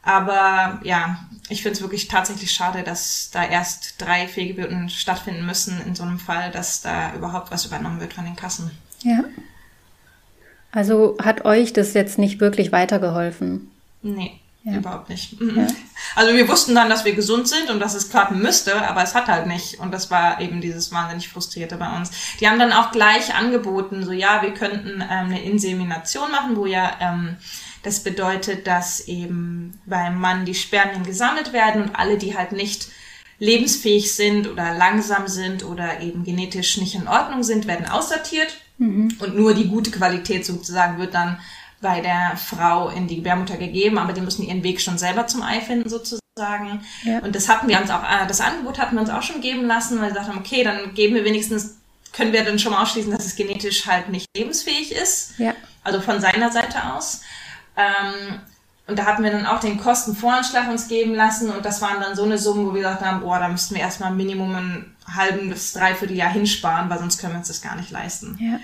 [0.02, 1.18] Aber ja,
[1.48, 6.02] ich finde es wirklich tatsächlich schade, dass da erst drei Fehlgeburten stattfinden müssen in so
[6.02, 8.70] einem Fall, dass da überhaupt was übernommen wird von den Kassen.
[9.02, 9.24] Ja.
[10.72, 13.70] Also hat euch das jetzt nicht wirklich weitergeholfen?
[14.02, 14.38] Nee.
[14.64, 14.76] Ja.
[14.76, 15.40] Überhaupt nicht.
[15.40, 15.58] Mhm.
[15.58, 15.66] Ja.
[16.14, 19.14] Also wir wussten dann, dass wir gesund sind und dass es klappen müsste, aber es
[19.14, 19.80] hat halt nicht.
[19.80, 22.10] Und das war eben dieses wahnsinnig Frustrierte bei uns.
[22.38, 26.66] Die haben dann auch gleich angeboten, so ja, wir könnten ähm, eine Insemination machen, wo
[26.66, 27.36] ja ähm,
[27.82, 32.88] das bedeutet, dass eben beim Mann die Spermien gesammelt werden und alle, die halt nicht
[33.40, 38.61] lebensfähig sind oder langsam sind oder eben genetisch nicht in Ordnung sind, werden aussortiert.
[38.82, 39.16] Mhm.
[39.20, 41.38] Und nur die gute Qualität sozusagen wird dann
[41.80, 45.42] bei der Frau in die Gebärmutter gegeben, aber die müssen ihren Weg schon selber zum
[45.42, 46.84] Ei finden sozusagen.
[47.04, 47.18] Ja.
[47.20, 49.66] Und das hatten wir uns auch, äh, das Angebot hatten wir uns auch schon geben
[49.66, 51.76] lassen, weil wir gesagt haben, okay, dann geben wir wenigstens,
[52.12, 55.38] können wir dann schon mal ausschließen, dass es genetisch halt nicht lebensfähig ist.
[55.38, 55.54] Ja.
[55.84, 57.22] Also von seiner Seite aus.
[57.76, 58.40] Ähm,
[58.86, 62.16] und da hatten wir dann auch den Kostenvoranschlag uns geben lassen und das waren dann
[62.16, 65.48] so eine Summe, wo wir gesagt haben, boah, da müssten wir erstmal Minimum ein halben
[65.50, 68.36] bis dreiviertel Jahr hinsparen, weil sonst können wir uns das gar nicht leisten.
[68.40, 68.58] Ja.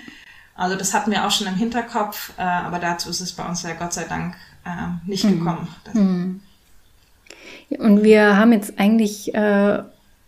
[0.55, 3.63] Also das hatten wir auch schon im Hinterkopf, äh, aber dazu ist es bei uns
[3.63, 5.39] ja Gott sei Dank äh, nicht mhm.
[5.39, 5.67] gekommen.
[5.93, 6.41] Mhm.
[7.77, 9.83] Und wir haben jetzt eigentlich äh,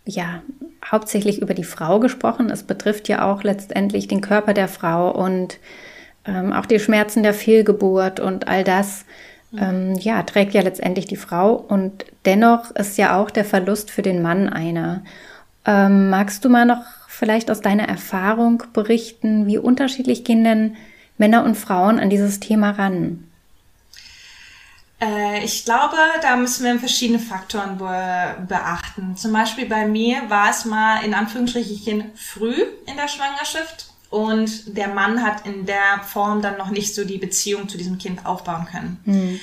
[0.06, 0.42] ja
[0.90, 2.50] hauptsächlich über die Frau gesprochen.
[2.50, 5.58] Es betrifft ja auch letztendlich den Körper der Frau und
[6.24, 9.04] ähm, auch die Schmerzen der Fehlgeburt und all das.
[9.52, 9.58] Mhm.
[9.62, 14.02] Ähm, ja, trägt ja letztendlich die Frau und dennoch ist ja auch der Verlust für
[14.02, 15.02] den Mann einer.
[15.64, 20.76] Ähm, magst du mal noch vielleicht aus deiner Erfahrung berichten, wie unterschiedlich gehen denn
[21.18, 23.28] Männer und Frauen an dieses Thema ran?
[25.00, 29.16] Äh, ich glaube, da müssen wir verschiedene Faktoren be beachten.
[29.16, 32.54] Zum Beispiel bei mir war es mal in Anführungsstrichen früh
[32.86, 37.16] in der Schwangerschaft und der Mann hat in der Form dann noch nicht so die
[37.16, 39.00] Beziehung zu diesem Kind aufbauen können.
[39.06, 39.40] Mhm.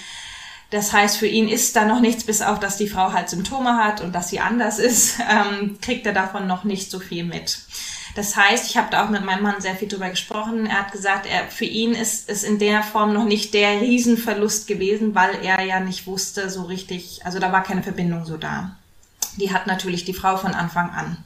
[0.69, 3.77] Das heißt, für ihn ist da noch nichts, bis auf, dass die Frau halt Symptome
[3.77, 7.57] hat und dass sie anders ist, ähm, kriegt er davon noch nicht so viel mit.
[8.13, 10.67] Das heißt, ich habe da auch mit meinem Mann sehr viel drüber gesprochen.
[10.67, 14.67] Er hat gesagt, er, für ihn ist es in der Form noch nicht der Riesenverlust
[14.67, 18.75] gewesen, weil er ja nicht wusste so richtig, also da war keine Verbindung so da.
[19.37, 21.17] Die hat natürlich die Frau von Anfang an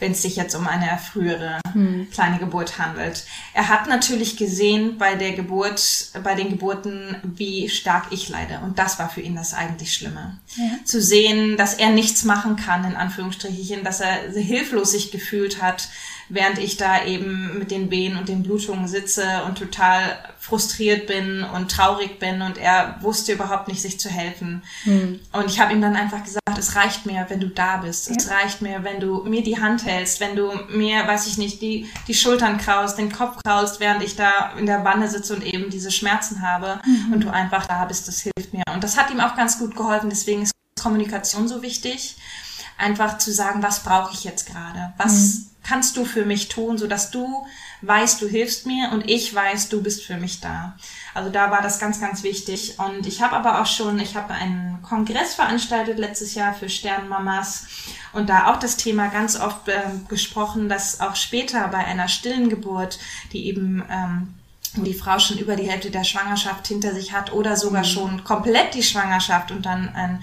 [0.00, 2.08] wenn es sich jetzt um eine frühere hm.
[2.10, 3.24] kleine Geburt handelt.
[3.54, 8.60] Er hat natürlich gesehen bei der Geburt, bei den Geburten, wie stark ich leide.
[8.64, 10.38] Und das war für ihn das eigentlich Schlimme.
[10.56, 10.84] Ja.
[10.84, 15.88] Zu sehen, dass er nichts machen kann, in Anführungsstrichen, dass er hilflos sich gefühlt hat,
[16.30, 21.44] während ich da eben mit den Wehen und den Blutungen sitze und total frustriert bin
[21.44, 24.62] und traurig bin und er wusste überhaupt nicht, sich zu helfen.
[24.84, 25.20] Hm.
[25.32, 28.08] Und ich habe ihm dann einfach gesagt, es reicht mir, wenn du da bist.
[28.08, 28.16] Ja.
[28.16, 31.60] Es reicht mir, wenn du mir die Hand hältst, wenn du mir, weiß ich nicht,
[31.60, 35.44] die, die Schultern kraust, den Kopf kraust, während ich da in der Wanne sitze und
[35.44, 37.12] eben diese Schmerzen habe mhm.
[37.12, 38.64] und du einfach da bist, das hilft mir.
[38.72, 42.16] Und das hat ihm auch ganz gut geholfen, deswegen ist Kommunikation so wichtig.
[42.78, 44.94] Einfach zu sagen, was brauche ich jetzt gerade?
[44.96, 45.49] Was mhm.
[45.62, 47.46] Kannst du für mich tun, sodass du
[47.82, 50.76] weißt, du hilfst mir und ich weiß, du bist für mich da.
[51.14, 52.78] Also da war das ganz, ganz wichtig.
[52.78, 57.66] Und ich habe aber auch schon, ich habe einen Kongress veranstaltet letztes Jahr für Sternmamas
[58.12, 62.48] und da auch das Thema ganz oft äh, gesprochen, dass auch später bei einer stillen
[62.48, 62.98] Geburt,
[63.32, 64.34] die eben ähm,
[64.74, 67.88] wo die Frau schon über die Hälfte der Schwangerschaft hinter sich hat oder sogar mhm.
[67.88, 70.22] schon komplett die Schwangerschaft und dann ein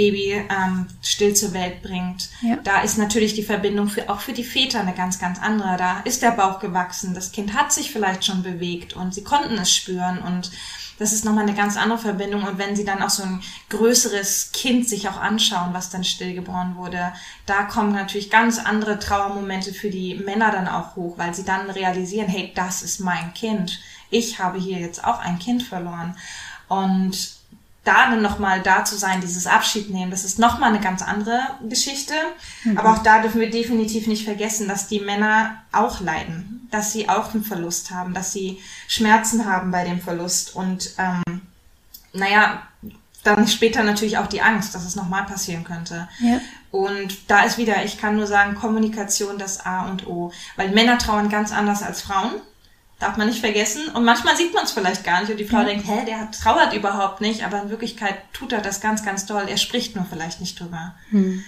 [0.00, 2.30] Baby ähm, still zur Welt bringt.
[2.40, 2.56] Ja.
[2.64, 5.76] Da ist natürlich die Verbindung für, auch für die Väter eine ganz, ganz andere.
[5.76, 9.58] Da ist der Bauch gewachsen, das Kind hat sich vielleicht schon bewegt und sie konnten
[9.58, 10.50] es spüren und
[10.98, 12.44] das ist nochmal eine ganz andere Verbindung.
[12.44, 16.76] Und wenn sie dann auch so ein größeres Kind sich auch anschauen, was dann stillgeboren
[16.76, 17.12] wurde,
[17.44, 21.68] da kommen natürlich ganz andere Trauermomente für die Männer dann auch hoch, weil sie dann
[21.68, 23.80] realisieren, hey, das ist mein Kind.
[24.10, 26.16] Ich habe hier jetzt auch ein Kind verloren.
[26.68, 27.39] Und
[27.84, 31.40] da dann nochmal da zu sein, dieses Abschied nehmen, das ist nochmal eine ganz andere
[31.68, 32.14] Geschichte.
[32.64, 32.78] Mhm.
[32.78, 37.08] Aber auch da dürfen wir definitiv nicht vergessen, dass die Männer auch leiden, dass sie
[37.08, 41.42] auch einen Verlust haben, dass sie Schmerzen haben bei dem Verlust und ähm,
[42.12, 42.62] naja,
[43.22, 46.08] dann später natürlich auch die Angst, dass es nochmal passieren könnte.
[46.20, 46.40] Ja.
[46.70, 50.32] Und da ist wieder, ich kann nur sagen, Kommunikation das A und O.
[50.56, 52.32] Weil Männer trauern ganz anders als Frauen.
[53.00, 53.88] Darf man nicht vergessen.
[53.88, 55.64] Und manchmal sieht man es vielleicht gar nicht und die Frau ja.
[55.64, 59.26] denkt, hä, der hat, trauert überhaupt nicht, aber in Wirklichkeit tut er das ganz, ganz
[59.26, 59.46] doll.
[59.48, 60.94] Er spricht nur vielleicht nicht drüber.
[61.10, 61.42] Hm.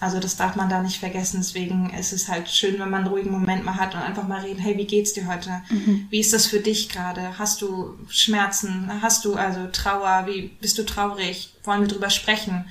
[0.00, 1.38] Also das darf man da nicht vergessen.
[1.38, 4.42] Deswegen ist es halt schön, wenn man einen ruhigen Moment mal hat und einfach mal
[4.42, 5.62] reden, hey, wie geht's dir heute?
[5.70, 6.06] Mhm.
[6.10, 7.38] Wie ist das für dich gerade?
[7.38, 8.90] Hast du Schmerzen?
[9.02, 10.24] Hast du also Trauer?
[10.26, 11.54] Wie bist du traurig?
[11.64, 12.66] Wollen wir drüber sprechen?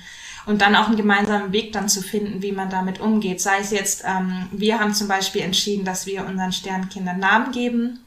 [0.46, 3.42] Und dann auch einen gemeinsamen Weg dann zu finden, wie man damit umgeht.
[3.42, 7.98] Sei es jetzt, ähm, wir haben zum Beispiel entschieden, dass wir unseren Sternkindern Namen geben.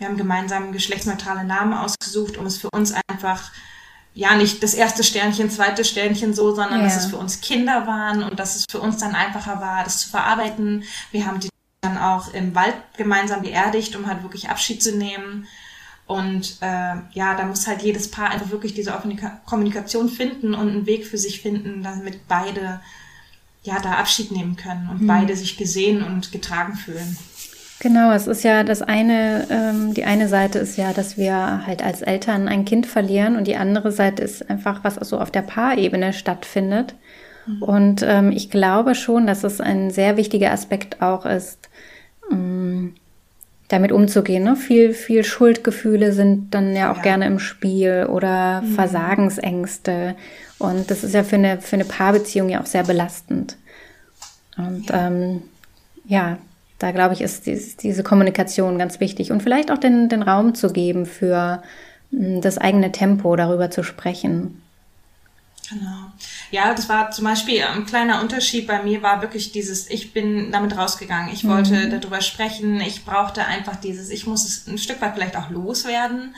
[0.00, 3.52] Wir haben gemeinsam geschlechtsneutrale Namen ausgesucht, um es für uns einfach
[4.14, 6.84] ja nicht das erste Sternchen, zweite Sternchen so, sondern ja.
[6.84, 10.00] dass es für uns Kinder waren und dass es für uns dann einfacher war, das
[10.00, 10.84] zu verarbeiten.
[11.12, 11.50] Wir haben die
[11.82, 15.46] dann auch im Wald gemeinsam beerdigt, um halt wirklich Abschied zu nehmen.
[16.06, 20.70] Und äh, ja, da muss halt jedes Paar einfach wirklich diese offene Kommunikation finden und
[20.70, 22.80] einen Weg für sich finden, damit beide
[23.64, 25.06] ja da Abschied nehmen können und mhm.
[25.06, 27.18] beide sich gesehen und getragen fühlen.
[27.80, 31.82] Genau, es ist ja das eine, ähm, die eine Seite ist ja, dass wir halt
[31.82, 35.40] als Eltern ein Kind verlieren und die andere Seite ist einfach, was so auf der
[35.40, 36.94] Paarebene stattfindet.
[37.46, 37.62] Mhm.
[37.62, 41.70] Und ähm, ich glaube schon, dass es ein sehr wichtiger Aspekt auch ist,
[42.30, 42.96] ähm,
[43.68, 44.44] damit umzugehen.
[44.44, 44.56] Ne?
[44.56, 47.02] Viel, viel Schuldgefühle sind dann ja auch ja.
[47.02, 48.74] gerne im Spiel oder mhm.
[48.74, 50.16] Versagensängste.
[50.58, 53.56] Und das ist ja für eine, für eine Paarbeziehung ja auch sehr belastend.
[54.58, 55.42] Und ja, ähm,
[56.04, 56.36] ja
[56.80, 57.46] da glaube ich, ist
[57.82, 61.62] diese Kommunikation ganz wichtig und vielleicht auch den, den Raum zu geben für
[62.10, 64.62] hm, das eigene Tempo, darüber zu sprechen.
[65.68, 66.10] Genau.
[66.50, 70.50] Ja, das war zum Beispiel ein kleiner Unterschied bei mir war wirklich dieses, ich bin
[70.50, 71.32] damit rausgegangen.
[71.32, 71.90] Ich wollte mhm.
[71.90, 72.80] darüber sprechen.
[72.80, 76.34] Ich brauchte einfach dieses, ich muss es ein Stück weit vielleicht auch loswerden,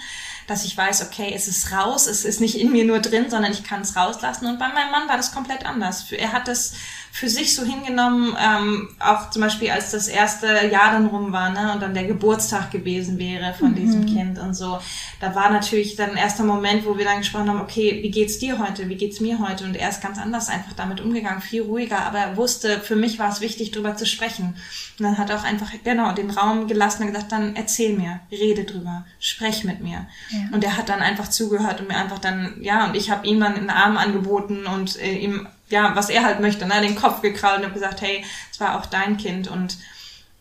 [0.48, 3.52] dass ich weiß, okay, es ist raus, es ist nicht in mir nur drin, sondern
[3.52, 4.46] ich kann es rauslassen.
[4.46, 6.12] Und bei meinem Mann war das komplett anders.
[6.12, 6.74] Er hat das
[7.14, 11.50] für sich so hingenommen, ähm, auch zum Beispiel als das erste Jahr dann rum war,
[11.50, 13.74] ne, und dann der Geburtstag gewesen wäre von mhm.
[13.74, 14.78] diesem Kind und so.
[15.20, 18.58] Da war natürlich dann erster Moment, wo wir dann gesprochen haben, okay, wie geht's dir
[18.58, 19.64] heute, wie geht's mir heute?
[19.64, 23.18] Und er ist ganz anders einfach damit umgegangen, viel ruhiger, aber er wusste, für mich
[23.18, 24.56] war es wichtig, drüber zu sprechen.
[24.98, 28.20] Und dann hat er auch einfach, genau, den Raum gelassen und gesagt, dann erzähl mir,
[28.30, 30.06] rede drüber, sprech mit mir.
[30.30, 30.38] Ja.
[30.52, 33.38] Und er hat dann einfach zugehört und mir einfach dann, ja, und ich habe ihm
[33.38, 36.94] dann in den Arm angeboten und äh, ihm ja, was er halt möchte, ne, den
[36.94, 39.78] Kopf gekrallt und habe gesagt, hey, es war auch dein Kind und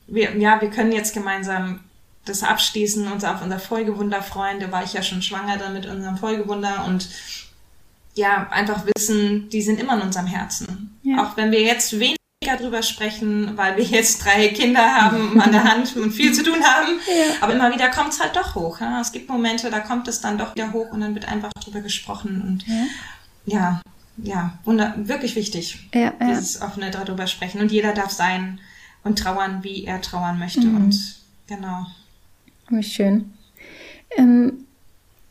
[0.06, 1.80] wir, ja, wir können jetzt gemeinsam
[2.26, 4.60] das abschließen, uns auf unser Folgewunder freuen.
[4.60, 7.10] Da war ich ja schon schwanger dann mit unserem Folgewunder und
[8.14, 11.00] ja, einfach wissen, die sind immer in unserem Herzen.
[11.02, 11.24] Ja.
[11.24, 12.18] Auch wenn wir jetzt weniger
[12.60, 16.62] drüber sprechen, weil wir jetzt drei Kinder haben an der Hand und viel zu tun
[16.62, 17.00] haben.
[17.08, 17.36] Ja.
[17.40, 18.82] Aber immer wieder kommt es halt doch hoch.
[18.82, 19.00] Ja?
[19.00, 21.80] Es gibt Momente, da kommt es dann doch wieder hoch und dann wird einfach drüber
[21.80, 22.44] gesprochen.
[22.46, 22.86] Und ja,
[23.46, 23.82] ja
[24.18, 26.28] ja, wunder, wirklich wichtig, ja, ja.
[26.28, 27.62] dieses offene darüber sprechen.
[27.62, 28.60] Und jeder darf sein
[29.04, 30.66] und trauern, wie er trauern möchte.
[30.66, 30.76] Mhm.
[30.76, 31.16] Und
[31.48, 31.86] genau.
[32.70, 33.34] Wie schön.
[34.18, 34.66] Ähm,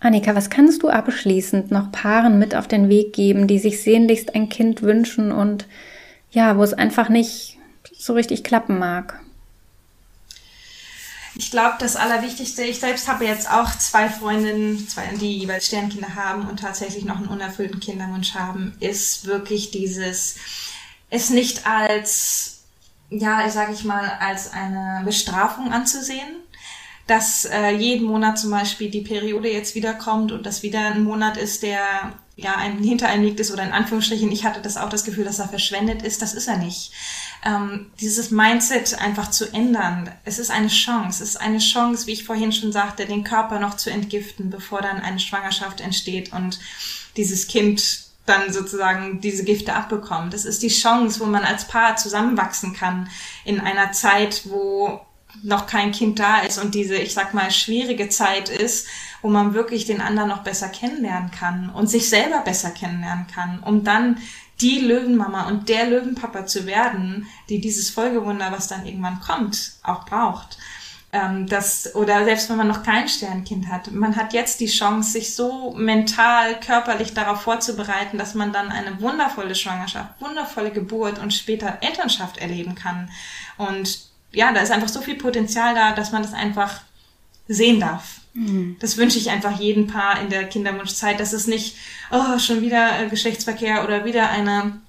[0.01, 4.35] Annika, was kannst du abschließend noch Paaren mit auf den Weg geben, die sich sehnlichst
[4.35, 5.67] ein Kind wünschen und
[6.31, 7.59] ja, wo es einfach nicht
[7.93, 9.21] so richtig klappen mag?
[11.41, 16.15] Ich glaube, das Allerwichtigste, ich selbst habe jetzt auch zwei Freundinnen, zwei, die jeweils Sternkinder
[16.15, 20.37] haben und tatsächlich noch einen unerfüllten Kinderwunsch haben, ist wirklich dieses,
[21.09, 22.65] es nicht als,
[23.09, 26.29] ja, sage ich mal, als eine Bestrafung anzusehen,
[27.07, 31.39] dass äh, jeden Monat zum Beispiel die Periode jetzt wiederkommt und das wieder ein Monat
[31.39, 34.91] ist, der ja ein hinter einem liegt ist oder in Anführungsstrichen, ich hatte das auch
[34.91, 36.93] das Gefühl, dass er verschwendet ist, das ist er nicht
[37.45, 40.11] ähm, dieses Mindset einfach zu ändern.
[40.25, 41.23] Es ist eine Chance.
[41.23, 44.83] Es ist eine Chance, wie ich vorhin schon sagte, den Körper noch zu entgiften, bevor
[44.83, 46.61] dann eine Schwangerschaft entsteht und
[47.17, 50.35] dieses Kind dann sozusagen diese Gifte abbekommt.
[50.35, 53.09] Das ist die Chance, wo man als Paar zusammenwachsen kann
[53.45, 55.01] in einer Zeit, wo
[55.43, 58.87] noch kein Kind da ist und diese, ich sag mal, schwierige Zeit ist,
[59.23, 63.61] wo man wirklich den anderen noch besser kennenlernen kann und sich selber besser kennenlernen kann,
[63.61, 64.19] um dann
[64.61, 70.05] die Löwenmama und der Löwenpapa zu werden, die dieses Folgewunder, was dann irgendwann kommt, auch
[70.05, 70.59] braucht.
[71.13, 75.13] Ähm, das, oder selbst wenn man noch kein Sternkind hat, man hat jetzt die Chance,
[75.13, 81.35] sich so mental, körperlich darauf vorzubereiten, dass man dann eine wundervolle Schwangerschaft, wundervolle Geburt und
[81.35, 83.11] später Elternschaft erleben kann.
[83.57, 86.83] Und ja, da ist einfach so viel Potenzial da, dass man das einfach
[87.49, 88.20] sehen darf.
[88.35, 88.77] Mhm.
[88.81, 91.77] Das wünsche ich einfach jedem Paar in der Kinderwunschzeit, dass es nicht,
[92.11, 94.81] oh, schon wieder äh, Geschlechtsverkehr oder wieder eine,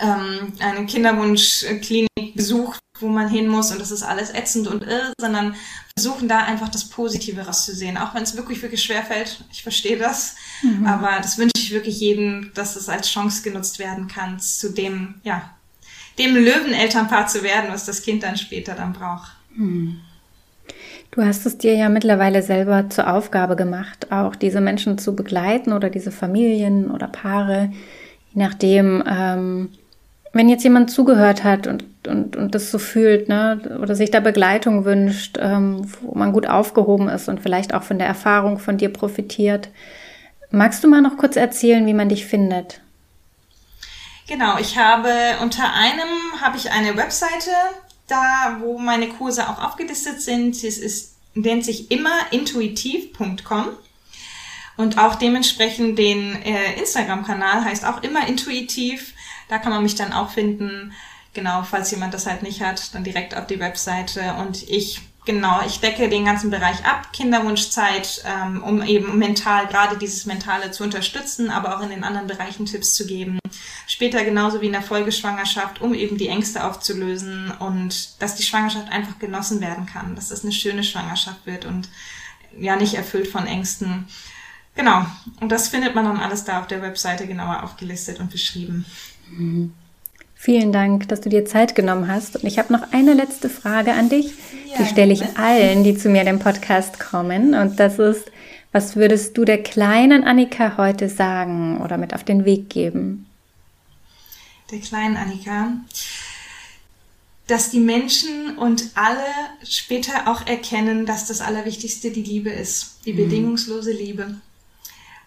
[0.00, 5.12] ähm, eine Kinderwunschklinik besucht, wo man hin muss und das ist alles ätzend und irr,
[5.20, 5.54] sondern
[5.96, 9.44] versuchen da einfach das Positive rauszusehen, auch wenn es wirklich, wirklich schwer fällt.
[9.52, 10.86] Ich verstehe das, mhm.
[10.86, 15.16] aber das wünsche ich wirklich jedem, dass es als Chance genutzt werden kann, zu dem,
[15.22, 15.50] ja,
[16.18, 19.32] dem Löwenelternpaar zu werden, was das Kind dann später dann braucht.
[19.54, 20.00] Mhm.
[21.16, 25.72] Du hast es dir ja mittlerweile selber zur Aufgabe gemacht, auch diese Menschen zu begleiten
[25.72, 27.70] oder diese Familien oder Paare,
[28.34, 29.70] je nachdem, ähm,
[30.34, 34.20] wenn jetzt jemand zugehört hat und, und, und das so fühlt, ne, oder sich da
[34.20, 38.76] Begleitung wünscht, ähm, wo man gut aufgehoben ist und vielleicht auch von der Erfahrung von
[38.76, 39.70] dir profitiert,
[40.50, 42.82] magst du mal noch kurz erzählen, wie man dich findet?
[44.28, 45.08] Genau, ich habe
[45.40, 47.52] unter einem habe ich eine Webseite,
[48.06, 50.54] da wo meine Kurse auch aufgelistet sind.
[50.62, 53.68] Es ist, nennt sich immer intuitiv.com.
[54.76, 59.14] Und auch dementsprechend den äh, Instagram-Kanal heißt auch immer intuitiv.
[59.48, 60.92] Da kann man mich dann auch finden.
[61.32, 64.34] Genau, falls jemand das halt nicht hat, dann direkt auf die Webseite.
[64.34, 69.98] Und ich, genau, ich decke den ganzen Bereich ab, Kinderwunschzeit, ähm, um eben mental, gerade
[69.98, 73.38] dieses Mentale zu unterstützen, aber auch in den anderen Bereichen Tipps zu geben.
[73.86, 78.90] Später genauso wie in der Folgeschwangerschaft, um eben die Ängste aufzulösen und dass die Schwangerschaft
[78.90, 81.90] einfach genossen werden kann, dass das eine schöne Schwangerschaft wird und
[82.58, 84.06] ja nicht erfüllt von Ängsten.
[84.74, 85.04] Genau.
[85.40, 88.86] Und das findet man dann alles da auf der Webseite genauer aufgelistet und beschrieben.
[89.30, 89.74] Mhm.
[90.38, 92.36] Vielen Dank, dass du dir Zeit genommen hast.
[92.36, 94.34] Und ich habe noch eine letzte Frage an dich.
[94.70, 97.54] Ja, die stelle ich allen, die zu mir in den Podcast kommen.
[97.54, 98.30] Und das ist,
[98.70, 103.26] was würdest du der kleinen Annika heute sagen oder mit auf den Weg geben?
[104.70, 105.72] Der kleinen Annika,
[107.46, 109.24] dass die Menschen und alle
[109.64, 113.16] später auch erkennen, dass das Allerwichtigste die Liebe ist, die mhm.
[113.16, 114.36] bedingungslose Liebe.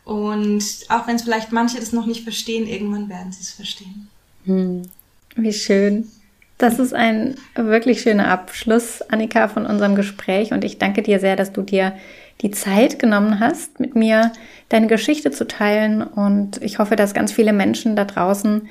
[0.05, 4.09] Und auch wenn es vielleicht manche das noch nicht verstehen, irgendwann werden sie es verstehen.
[4.45, 4.83] Hm.
[5.41, 6.09] Wie schön.
[6.57, 10.51] Das ist ein wirklich schöner Abschluss, Annika, von unserem Gespräch.
[10.51, 11.93] Und ich danke dir sehr, dass du dir
[12.41, 14.33] die Zeit genommen hast, mit mir
[14.67, 16.03] deine Geschichte zu teilen.
[16.03, 18.67] Und ich hoffe, dass ganz viele Menschen da draußen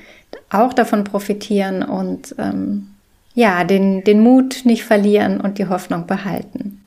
[0.51, 2.89] auch davon profitieren und ähm,
[3.33, 6.85] ja, den, den Mut nicht verlieren und die Hoffnung behalten.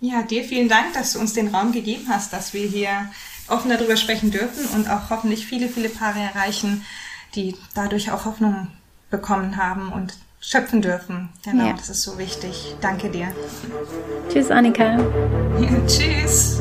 [0.00, 3.10] Ja, dir vielen Dank, dass du uns den Raum gegeben hast, dass wir hier
[3.48, 6.84] offen darüber sprechen dürfen und auch hoffentlich viele, viele Paare erreichen,
[7.34, 8.68] die dadurch auch Hoffnung
[9.16, 11.30] bekommen haben und schöpfen dürfen.
[11.44, 11.72] Genau, ja.
[11.72, 12.74] das ist so wichtig.
[12.80, 13.28] Danke dir.
[14.28, 14.98] Tschüss, Annika.
[15.86, 16.60] tschüss.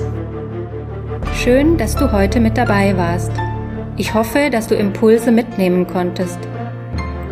[1.36, 3.32] Schön, dass du heute mit dabei warst.
[3.98, 6.38] Ich hoffe, dass du Impulse mitnehmen konntest.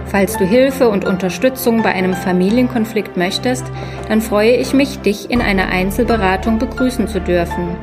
[0.07, 3.63] Falls du Hilfe und Unterstützung bei einem Familienkonflikt möchtest,
[4.09, 7.77] dann freue ich mich, dich in einer Einzelberatung begrüßen zu dürfen.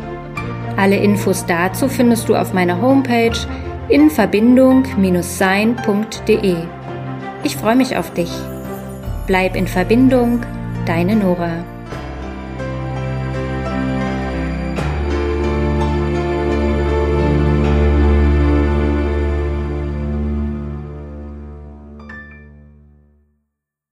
[0.76, 3.38] Alle Infos dazu findest du auf meiner Homepage
[3.88, 6.77] in Verbindung-sein.de.
[7.44, 8.30] Ich freue mich auf dich.
[9.26, 10.44] Bleib in Verbindung,
[10.86, 11.64] deine Nora.